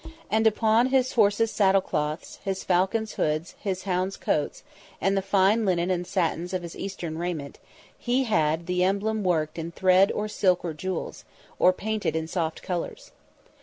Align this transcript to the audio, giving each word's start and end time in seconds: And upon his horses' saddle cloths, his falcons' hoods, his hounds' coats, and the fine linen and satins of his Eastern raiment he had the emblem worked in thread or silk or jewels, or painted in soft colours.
And 0.31 0.47
upon 0.47 0.87
his 0.87 1.11
horses' 1.13 1.51
saddle 1.51 1.79
cloths, 1.79 2.39
his 2.43 2.63
falcons' 2.63 3.11
hoods, 3.13 3.53
his 3.59 3.83
hounds' 3.83 4.17
coats, 4.17 4.63
and 4.99 5.15
the 5.15 5.21
fine 5.21 5.63
linen 5.63 5.91
and 5.91 6.07
satins 6.07 6.55
of 6.55 6.63
his 6.63 6.75
Eastern 6.75 7.19
raiment 7.19 7.59
he 7.99 8.23
had 8.23 8.65
the 8.65 8.83
emblem 8.83 9.23
worked 9.23 9.59
in 9.59 9.71
thread 9.71 10.11
or 10.13 10.27
silk 10.27 10.65
or 10.65 10.73
jewels, 10.73 11.23
or 11.59 11.71
painted 11.71 12.15
in 12.15 12.25
soft 12.27 12.63
colours. 12.63 13.11